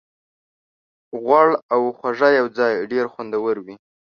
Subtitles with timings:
[1.23, 3.75] غوړ او خوږه یوځای ډېر خوندور وي.